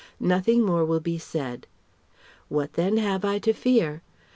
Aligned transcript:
nothing 0.19 0.63
more 0.63 0.83
will 0.83 0.99
be 0.99 1.19
said. 1.19 1.67
What, 2.47 2.73
then, 2.73 2.97
have 2.97 3.23
I 3.23 3.37
to 3.37 3.53
fear? 3.53 4.01